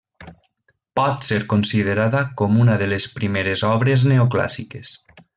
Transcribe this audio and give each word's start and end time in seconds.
Pot 0.99 1.25
ser 1.27 1.35
considerada 1.51 2.23
com 2.41 2.57
una 2.63 2.77
de 2.83 2.87
les 2.93 3.07
primeres 3.19 3.65
obres 3.73 4.07
neoclàssiques. 4.13 4.95